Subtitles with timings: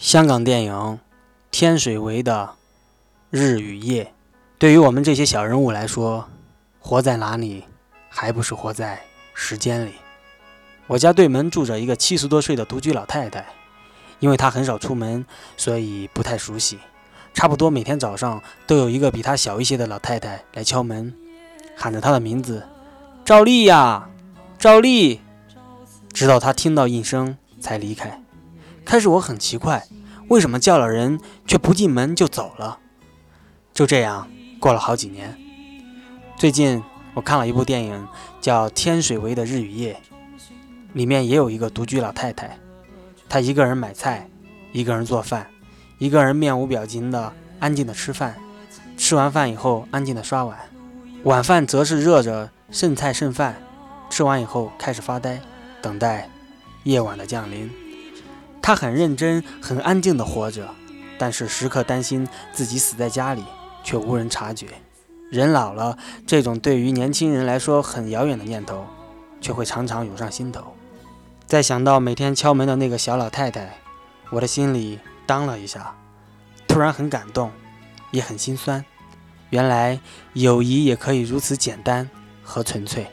[0.00, 0.72] 香港电影
[1.50, 2.54] 《天水围的
[3.28, 4.04] 日与夜》，
[4.58, 6.26] 对于我们这些小人物来说，
[6.78, 7.64] 活在哪里，
[8.08, 9.02] 还不是活在
[9.34, 9.92] 时间里？
[10.86, 13.44] 我家对门住着一个七十多岁的独居老太太，
[14.20, 15.26] 因为她很少出门，
[15.58, 16.78] 所以不太熟悉。
[17.34, 21.14] 差不多每天早上都有一个比她小一些的老太太来敲门，
[21.76, 22.66] 喊着她的名字
[23.22, 24.08] ：“赵丽呀，
[24.58, 25.20] 赵丽。”
[26.10, 28.19] 直到她听到应声才离开。
[28.90, 29.86] 开始我很奇怪，
[30.26, 32.80] 为什么叫了人却不进门就走了？
[33.72, 35.38] 就这样过了好几年。
[36.36, 36.82] 最近
[37.14, 38.08] 我看了一部电影，
[38.40, 39.94] 叫《天水围的日与夜》，
[40.92, 42.58] 里面也有一个独居老太太，
[43.28, 44.28] 她一个人买菜，
[44.72, 45.46] 一个人做饭，
[45.98, 48.34] 一个人面无表情的安静的吃饭，
[48.96, 50.58] 吃完饭以后安静的刷碗，
[51.22, 53.62] 晚饭则是热着剩菜剩饭，
[54.10, 55.40] 吃完以后开始发呆，
[55.80, 56.28] 等待
[56.82, 57.70] 夜晚的降临。
[58.70, 60.68] 他很认真、很安静地活着，
[61.18, 63.42] 但是时刻担心自己死在家里，
[63.82, 64.68] 却无人察觉。
[65.28, 68.86] 人老了，这种对于年轻人来说很遥远的念头，
[69.40, 70.76] 却会常常涌上心头。
[71.46, 73.76] 再想到每天敲门的那个小老太太，
[74.30, 75.96] 我的心里当了一下，
[76.68, 77.50] 突然很感动，
[78.12, 78.84] 也很心酸。
[79.48, 79.98] 原来
[80.34, 82.08] 友谊也可以如此简单
[82.40, 83.08] 和纯粹。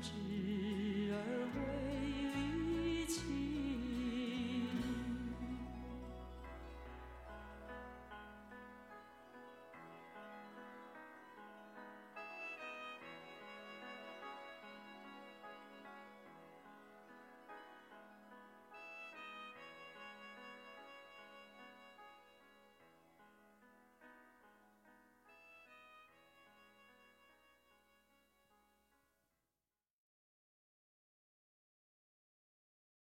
[0.00, 0.37] Jesus.